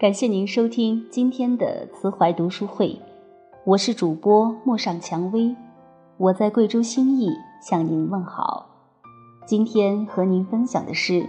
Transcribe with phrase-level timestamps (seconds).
[0.00, 2.98] 感谢您收听今天的慈怀读书会，
[3.64, 5.54] 我是主播陌上蔷薇，
[6.16, 7.30] 我在贵州兴义
[7.60, 8.66] 向您问好。
[9.44, 11.28] 今天和您分享的是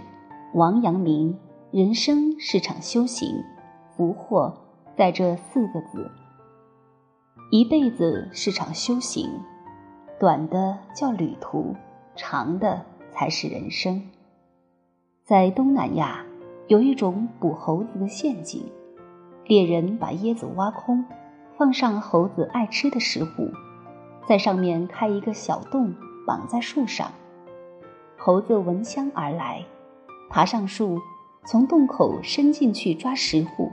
[0.54, 1.36] 王阳明
[1.70, 3.44] ：“人生是场修行，
[3.94, 4.54] 福祸
[4.96, 6.10] 在这四个字。
[7.50, 9.28] 一辈子是场修行，
[10.18, 11.76] 短的叫旅途，
[12.16, 14.02] 长的才是人生。”
[15.28, 16.24] 在东南亚。
[16.68, 18.64] 有一种捕猴子的陷阱，
[19.46, 21.04] 猎人把椰子挖空，
[21.58, 23.50] 放上猴子爱吃的食物，
[24.26, 25.92] 在上面开一个小洞，
[26.26, 27.10] 绑在树上。
[28.16, 29.64] 猴子闻香而来，
[30.30, 31.00] 爬上树，
[31.44, 33.68] 从洞口伸进去抓食物，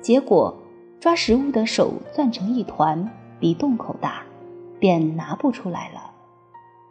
[0.00, 0.54] 结果
[1.00, 3.10] 抓食物的手攥成一团，
[3.40, 4.22] 比洞口大，
[4.78, 6.12] 便拿不出来了。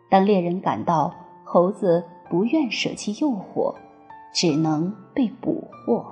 [0.09, 3.73] 当猎人感到猴子不愿舍弃诱惑。
[4.35, 6.05] 只能被捕获。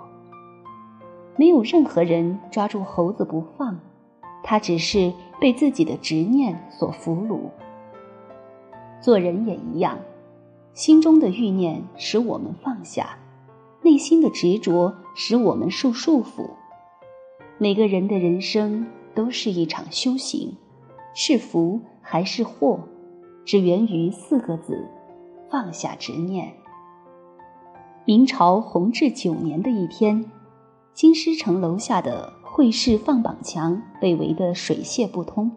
[1.36, 3.77] 没有任何人抓住猴子不放，
[4.44, 7.49] 他只是被自己的执念所俘虏。
[9.02, 9.99] 做人也一样，
[10.74, 13.18] 心中的欲念使我们放下，
[13.82, 16.49] 内心的执着使我们受束缚。
[17.58, 20.55] 每个人的人生都是一场修行，
[21.13, 22.80] 是福还是祸，
[23.43, 24.87] 只源于四个字：
[25.52, 26.54] 放下执念。
[28.05, 30.26] 明朝弘治九年的一天，
[30.93, 35.49] 京师城楼下的会试放榜墙被围得水泄不通。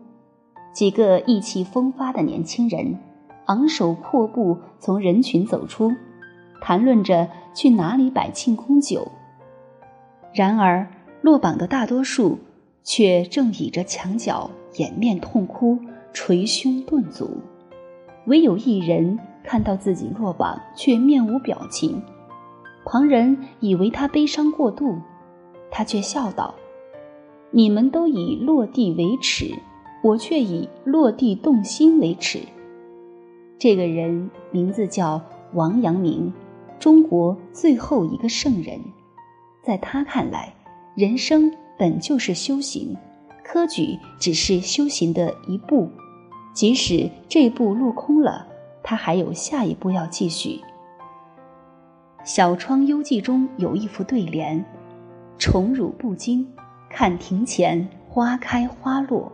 [0.72, 3.00] 几个意气风发的年轻人
[3.46, 5.90] 昂首阔步从人群走出，
[6.60, 9.08] 谈论着去哪里摆庆功酒。
[10.32, 10.86] 然而
[11.22, 12.38] 落榜的大多数
[12.84, 15.80] 却正倚着墙角掩面痛哭，
[16.12, 17.28] 捶胸顿足。
[18.26, 22.00] 唯有一人看到自己落榜，却面无表情。
[22.88, 25.00] 旁人以为他悲伤过度，
[25.72, 26.54] 他却笑道
[27.50, 29.52] ：“你们都以落地为耻，
[30.04, 32.38] 我却以落地动心为耻。”
[33.58, 35.20] 这个人名字叫
[35.52, 36.32] 王阳明，
[36.78, 38.80] 中国最后一个圣人。
[39.62, 40.54] 在他看来，
[40.94, 42.96] 人生本就是修行，
[43.42, 45.90] 科举只是修行的一步，
[46.54, 48.46] 即使这步落空了，
[48.84, 50.50] 他还有下一步要继续。
[52.26, 54.62] 《小窗幽记》中有一副对联
[55.38, 56.44] ：“宠辱不惊，
[56.90, 59.30] 看庭前花开花落；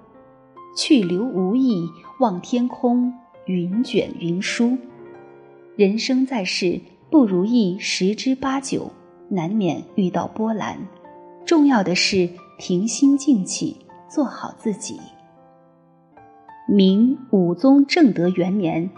[0.76, 1.88] 去留无意，
[2.20, 3.10] 望天空
[3.46, 4.76] 云卷云舒。”
[5.74, 6.78] 人生在世，
[7.10, 8.90] 不如意十之八九，
[9.30, 10.76] 难免遇到波澜。
[11.46, 12.28] 重要的是
[12.58, 13.74] 平心静气，
[14.06, 15.00] 做好自己。
[16.68, 18.90] 明武宗正德元年。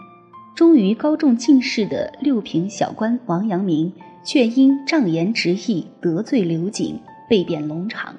[0.55, 3.91] 终于高中进士的六品小官王阳明，
[4.23, 6.97] 却因仗言执意得罪刘瑾，
[7.29, 8.15] 被贬龙场。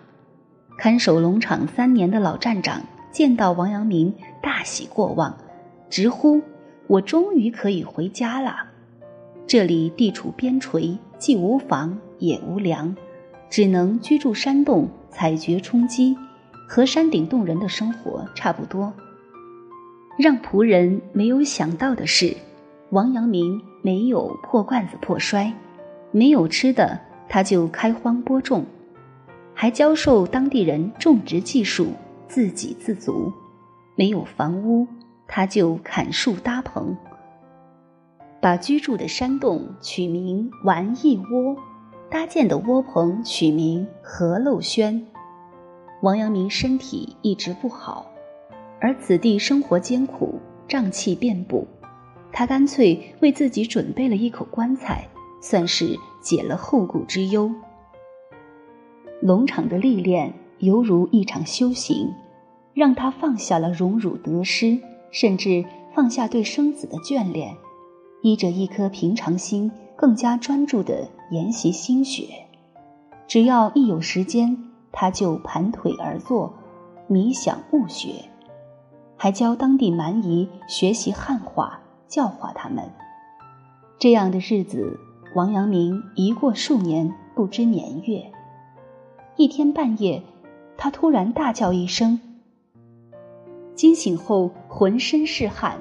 [0.76, 5.34] 看守龙场三年的老站长见到王阳明，大喜过望，
[5.88, 6.42] 直呼
[6.88, 8.66] ：“我终于可以回家了。
[9.46, 12.94] 这里地处边陲，既无房也无粮，
[13.48, 16.14] 只能居住山洞，采掘充饥，
[16.68, 18.92] 和山顶洞人的生活差不多。”
[20.16, 22.34] 让仆人没有想到的是，
[22.90, 25.52] 王阳明没有破罐子破摔，
[26.10, 28.64] 没有吃的他就开荒播种，
[29.52, 31.88] 还教授当地人种植技术，
[32.28, 33.30] 自给自足；
[33.94, 34.86] 没有房屋，
[35.28, 36.96] 他就砍树搭棚，
[38.40, 41.54] 把居住的山洞取名玩意窝，
[42.08, 45.06] 搭建的窝棚取名和陋轩。
[46.00, 48.06] 王阳明身体一直不好。
[48.80, 50.38] 而此地生活艰苦，
[50.68, 51.66] 瘴气遍布，
[52.32, 55.08] 他干脆为自己准备了一口棺材，
[55.40, 57.50] 算是解了后顾之忧。
[59.20, 62.12] 农场的历练犹如一场修行，
[62.74, 64.78] 让他放下了荣辱得失，
[65.10, 65.64] 甚至
[65.94, 67.56] 放下对生死的眷恋，
[68.20, 72.24] 依着一颗平常心，更加专注地研习心学。
[73.26, 76.52] 只要一有时间，他就盘腿而坐，
[77.08, 78.26] 冥想悟学。
[79.16, 82.84] 还教当地蛮夷学习汉话，教化他们。
[83.98, 85.00] 这样的日子，
[85.34, 88.22] 王阳明一过数年，不知年月。
[89.36, 90.22] 一天半夜，
[90.76, 92.20] 他突然大叫一声，
[93.74, 95.78] 惊醒后浑身是汗，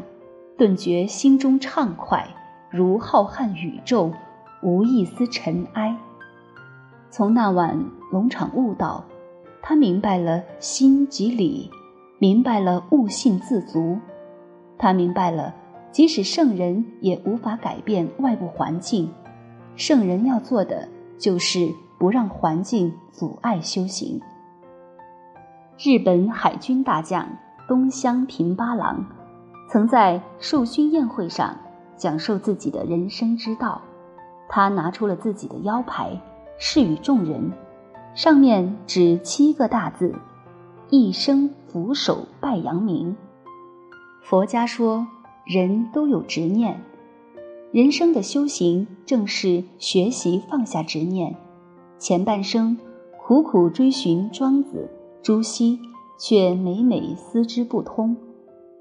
[0.57, 2.27] 顿觉心中畅快，
[2.69, 4.11] 如浩瀚宇宙，
[4.63, 5.95] 无一丝尘埃。
[7.09, 7.77] 从那晚
[8.11, 9.03] 龙场悟道，
[9.61, 11.69] 他明白了心即理。
[12.17, 13.97] 明白了悟性自足，
[14.77, 15.53] 他明白了，
[15.91, 19.12] 即使圣人也无法改变外部环境，
[19.75, 24.21] 圣人要做的就是不让环境阻碍修行。
[25.77, 27.27] 日本海军大将
[27.67, 29.06] 东乡平八郎，
[29.69, 31.57] 曾在授勋宴会上
[31.97, 33.81] 讲授自己的人生之道。
[34.47, 36.21] 他拿出了自己的腰牌，
[36.57, 37.51] 示与众人，
[38.13, 40.13] 上面指七个大字
[40.89, 43.18] ：“一生俯首拜阳明。”
[44.24, 45.06] 佛家说，
[45.44, 46.81] 人都有执念，
[47.74, 51.36] 人生的修行正是学习放下执念。
[52.00, 52.77] 前半生
[53.22, 54.89] 苦苦追寻庄子。
[55.22, 55.77] 朱熹
[56.18, 58.16] 却每每思之不通，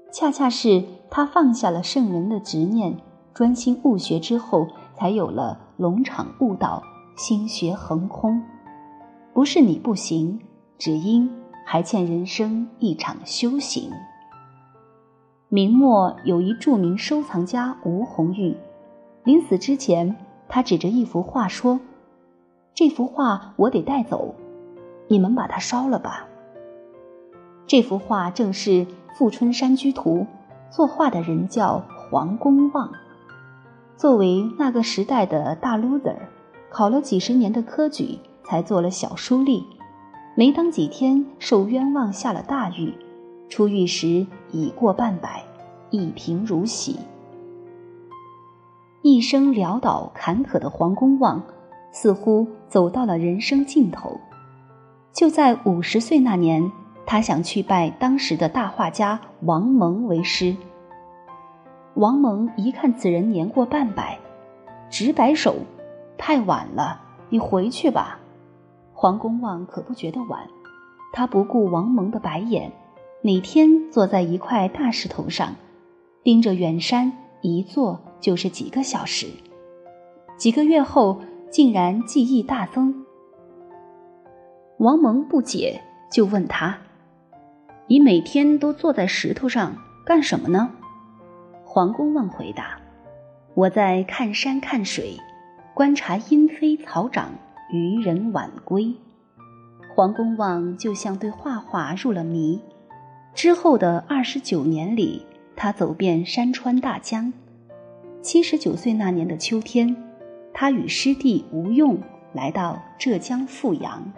[0.09, 2.95] 恰恰是他放下了圣人的执念，
[3.33, 6.81] 专心悟学之后，才有了龙场悟道，
[7.17, 8.41] 心学横空。
[9.33, 10.39] 不是你不行，
[10.77, 11.29] 只因
[11.65, 13.91] 还欠人生一场修行。
[15.49, 18.55] 明末有一著名收藏家吴红玉，
[19.23, 20.15] 临死之前，
[20.47, 21.79] 他指着一幅画说
[22.73, 24.35] ：“这幅画我得带走，
[25.07, 26.27] 你们把它烧了吧。”
[27.67, 28.69] 这幅画正是
[29.17, 30.27] 《富春山居图》，
[30.75, 32.91] 作画的人叫黄公望。
[33.97, 36.17] 作为那个时代的大 loser，
[36.69, 39.63] 考了几十年的科举才做了小书吏，
[40.35, 42.93] 没当几天受冤枉下了大狱，
[43.49, 45.43] 出狱时已过半百，
[45.89, 46.99] 一贫如洗。
[49.01, 51.41] 一生潦倒坎坷的黄公望，
[51.91, 54.19] 似乎走到了人生尽头。
[55.13, 56.71] 就在五十岁那年。
[57.07, 60.57] 他想去拜当时的大画家王蒙为师。
[61.93, 64.17] 王蒙一看此人年过半百，
[64.89, 65.55] 直摆手
[66.17, 66.99] ：“太晚了，
[67.29, 68.19] 你回去吧。”
[69.05, 70.49] 黄公望可不觉得晚，
[71.13, 72.71] 他不顾王蒙的白眼，
[73.21, 75.53] 每天坐在一块大石头上，
[76.23, 79.27] 盯着远山，一坐就是几个小时。
[80.37, 81.21] 几个月后，
[81.51, 83.05] 竟然技艺大增。
[84.79, 85.79] 王蒙不解，
[86.11, 86.75] 就问他。
[87.85, 90.71] 你每天都坐在石头上干什么呢？
[91.63, 92.79] 黄公望回答
[93.53, 95.15] ：“我在看山看水，
[95.75, 97.29] 观察莺飞草长，
[97.71, 98.93] 渔人晚归。”
[99.95, 102.61] 黄公望就像对画画入了迷。
[103.33, 105.25] 之后的二十九年里，
[105.55, 107.31] 他走遍山川大江。
[108.21, 109.95] 七十九岁那年的秋天，
[110.53, 111.97] 他与师弟吴用
[112.33, 114.11] 来到浙江富阳，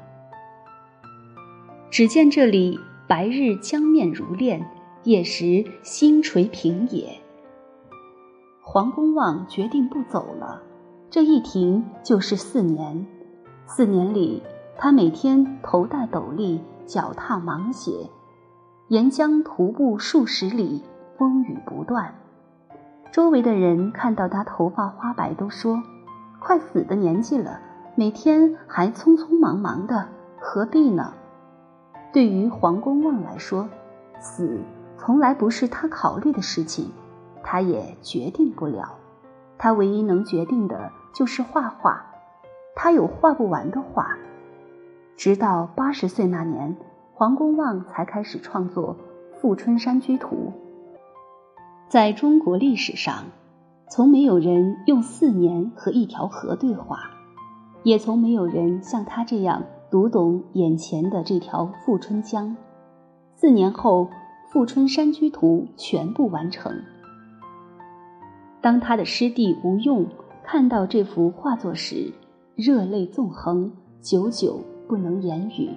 [1.90, 2.80] 只见这里。
[3.08, 4.70] 白日江面如练，
[5.06, 7.18] 夜时星垂平野。
[8.62, 10.62] 黄公望决定不走了，
[11.10, 13.08] 这一停就是四年。
[13.70, 14.42] 四年里，
[14.78, 18.10] 他每天头戴斗笠，脚踏芒鞋，
[18.88, 20.82] 沿江徒步数十里，
[21.18, 22.16] 风雨不断。
[23.12, 25.84] 周围的人看到他头发花白，都说
[26.40, 27.60] ：“快死的年纪了，
[27.96, 30.08] 每天还匆匆忙忙的，
[30.40, 31.14] 何必呢？”
[32.14, 33.68] 对于黄公望来说，
[34.18, 34.62] 死
[34.98, 36.90] 从来不是他考虑的事情，
[37.44, 38.96] 他也决定不了。
[39.58, 42.07] 他唯一能决定的就是画画，
[42.80, 44.16] 他有画不完的画。
[45.16, 46.78] 直到八十岁那年，
[47.14, 48.96] 黄公望才开始创作
[49.38, 50.36] 《富春山居图》。
[51.90, 53.26] 在中国历史上，
[53.90, 57.00] 从没有人用四年和一条河对话，
[57.82, 59.64] 也从没有人像他这样。
[59.90, 62.58] 读懂眼前的这条富春江，
[63.36, 64.10] 四年后
[64.52, 66.84] 《富春山居图》全部完成。
[68.60, 70.06] 当他的师弟吴用
[70.44, 72.12] 看到这幅画作时，
[72.58, 73.72] 热泪纵横，
[74.02, 75.70] 久久不能言语。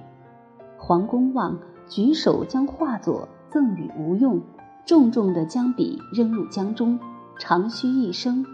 [0.79, 4.41] 黄公望举手将画作赠与吴用，
[4.87, 6.99] 重重地将笔扔入江中，
[7.39, 8.47] 长吁一声：“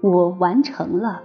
[0.00, 1.20] 我完成了。”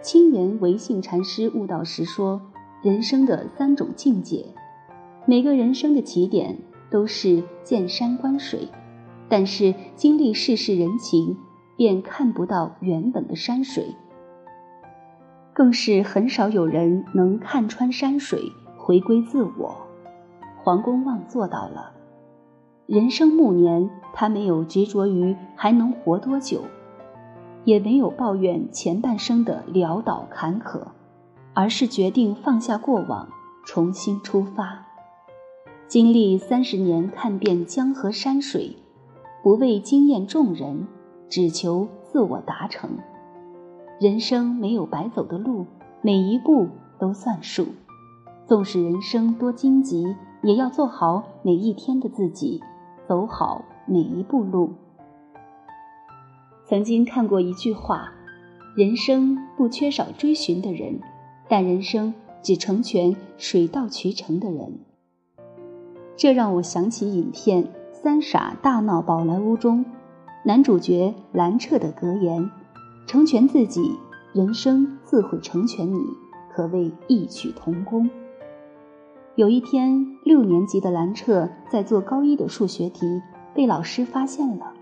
[0.00, 2.40] 清源唯信禅师悟道时说
[2.82, 4.46] ：“人生的三种境界，
[5.26, 6.56] 每个人生的起点
[6.90, 8.66] 都是见山观水，
[9.28, 11.36] 但是经历世事人情，
[11.76, 13.94] 便看不到原本的山水。
[15.52, 19.76] 更是很少有人能看穿山水，回归自我。
[20.62, 21.92] 黄公望做到了。
[22.86, 26.62] 人生暮年，他没有执着于还能活多久。”
[27.64, 30.80] 也没有抱怨前半生的潦倒坎坷，
[31.54, 33.28] 而是决定放下过往，
[33.64, 34.84] 重新出发。
[35.86, 38.74] 经历三十年看遍江河山水，
[39.44, 40.88] 不为惊艳众人，
[41.28, 42.90] 只求自我达成。
[44.02, 45.64] 人生没有白走的路，
[46.00, 46.66] 每一步
[46.98, 47.68] 都算数。
[48.48, 52.60] 纵使人生多荆棘，也要做好每一天的自己，
[53.06, 54.72] 走好每一步路。
[56.66, 58.12] 曾经看过一句话
[58.74, 60.98] ：“人生不缺少追寻的人，
[61.48, 64.80] 但人生只成全水到渠成的人。
[66.16, 69.84] 这让我想起影片《三傻大闹宝莱坞》中
[70.44, 72.50] 男主角兰彻的格言
[73.12, 73.98] ：“成全自己，
[74.32, 76.00] 人生自会成全你。”
[76.50, 78.08] 可谓异曲同工。
[79.34, 83.20] 有一天，六年级的兰彻在做高一的数学题，
[83.54, 84.72] 被老师发现了。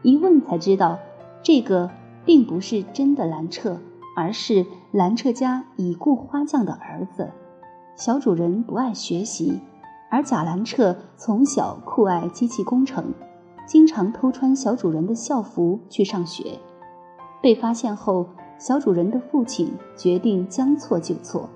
[0.00, 0.98] 一问才知道，
[1.42, 1.90] 这个
[2.24, 3.78] 并不是真的兰彻，
[4.16, 7.32] 而是兰彻家已故花匠的儿子。
[7.96, 9.60] 小主人不爱学习，
[10.10, 13.12] 而贾兰彻从小酷爱机器工程，
[13.66, 16.58] 经常偷穿小主人的校服去上学。
[17.44, 18.26] 被发现后，
[18.58, 21.50] 小主人的父亲决定将错就错。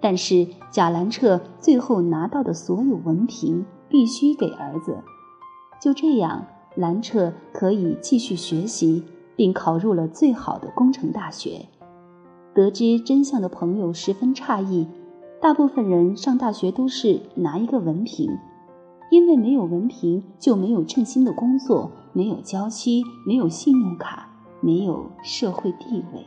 [0.00, 4.96] 但是贾兰彻最后拿到的所有文凭必须给儿子，
[5.82, 9.04] 就这样，兰彻可以继续学习，
[9.36, 11.66] 并考入了最好的工程大学。
[12.54, 14.88] 得知真相的朋友十分诧异，
[15.42, 18.38] 大部分人上大学都是拿一个文凭，
[19.10, 26.26] 因为没有文凭就没有称心的工作，没有娇妻，没有信用卡，没有社会地位。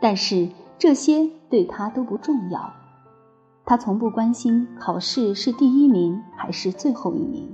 [0.00, 0.48] 但是。
[0.80, 2.72] 这些对他都不重要，
[3.64, 7.52] 他从不关心考试是第一名还是最后一名。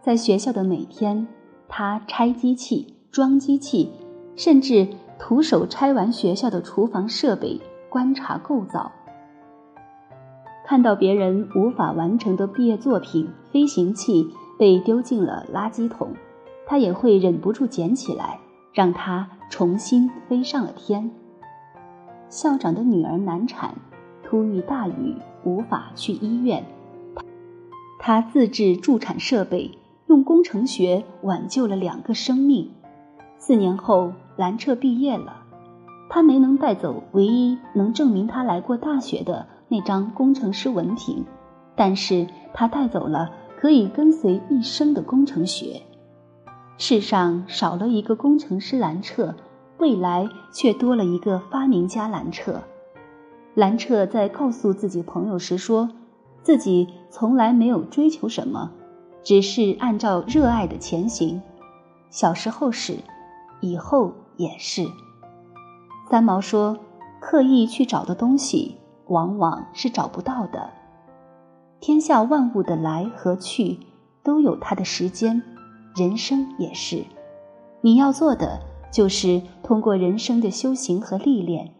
[0.00, 1.28] 在学校的每天，
[1.68, 3.92] 他拆机器、装机器，
[4.36, 8.90] 甚至徒手拆完学校的厨房设备，观察构造。
[10.64, 14.26] 看到别人无法完成的毕业作品——飞行器
[14.58, 16.14] 被丢进了垃圾桶，
[16.68, 18.38] 他也会忍不住捡起来，
[18.74, 21.10] 让它重新飞上了天。
[22.28, 23.74] 校长的女儿难产，
[24.22, 26.62] 突遇大雨，无法去医院。
[27.98, 29.70] 他自制助产设备，
[30.08, 32.70] 用工程学挽救了两个生命。
[33.38, 35.44] 四年后，兰彻毕业了，
[36.10, 41.24] 他没能带走唯一能证明他来过大学的那张工程师文凭，
[41.74, 45.80] 但是他带走了可以跟随一生的工程学。
[46.78, 49.34] 世上少了一个工程师兰彻。
[49.78, 52.60] 未来却多了一个发明家兰彻。
[53.54, 55.88] 兰彻在告诉自己朋友时说
[56.42, 58.72] ：“自己从来没有追求什么，
[59.22, 61.40] 只是按照热爱的前行。
[62.10, 62.96] 小时候是，
[63.60, 64.84] 以后也是。”
[66.10, 66.76] 三毛说
[67.22, 70.70] ：“刻意去找的东西，往往是找不到的。
[71.78, 73.78] 天下万物的来和去，
[74.24, 75.40] 都有它的时间，
[75.98, 77.04] 人生也是。
[77.80, 81.74] 你要做的。”就是通过人生的修行和历练，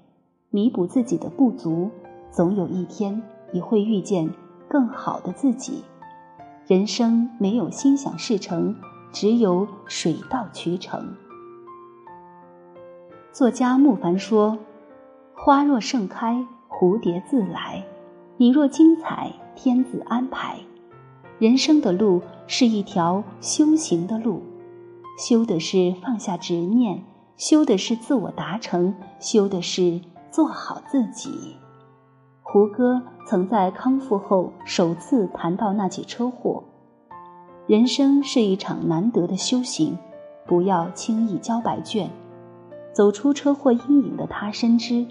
[0.51, 1.91] 弥补自己的不足，
[2.31, 4.31] 总有一天你会遇见
[4.69, 5.83] 更好的自己。
[6.67, 8.77] 人生没有心想事成，
[9.11, 11.15] 只有水到渠成。
[13.33, 14.59] 作家木凡说
[15.35, 17.83] ：“花若盛开，蝴蝶自来；
[18.37, 20.59] 你若精彩，天自安排。
[21.39, 24.43] 人生的路是一条修行的路。”
[25.19, 27.03] 修的是放下执念，
[27.37, 31.57] 修的是自我达成，修的是做好自己。
[32.43, 36.63] 胡歌曾在康复后首次谈到那起车祸。
[37.67, 39.99] 人生是一场难得的修行，
[40.47, 42.09] 不要轻易交白卷。
[42.93, 45.05] 走出车祸阴影的他深知，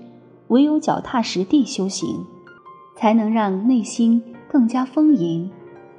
[0.48, 2.26] 唯有脚踏实地修行，
[2.96, 5.52] 才能让内心更加丰盈，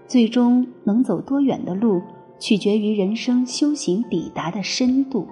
[0.08, 2.02] 最终能走多远的路。
[2.40, 5.22] 取决于人生修行抵达的深度。《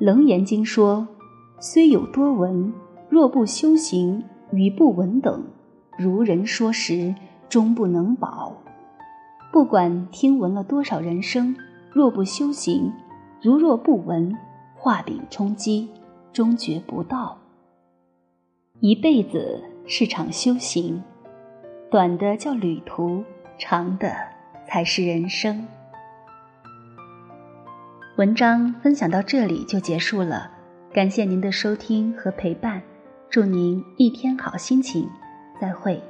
[0.00, 1.06] 楞严经》说
[1.62, 2.72] ：“虽有多闻，
[3.08, 5.44] 若不修行，与不闻等，
[5.96, 7.14] 如人说时，
[7.48, 8.52] 终不能保。”
[9.52, 11.54] 不管听闻了多少人生，
[11.92, 12.92] 若不修行，
[13.40, 14.36] 如若不闻，
[14.74, 15.88] 画饼充饥，
[16.32, 17.38] 终觉不到。
[18.80, 21.00] 一辈子是场修行，
[21.94, 23.22] 短的叫旅途，
[23.56, 24.12] 长的。
[24.66, 25.64] 才是人生。
[28.16, 30.50] 文章分享到这里就结束了，
[30.92, 32.82] 感谢您的收听和陪伴，
[33.30, 35.08] 祝您一天好心情，
[35.60, 36.02] 再会。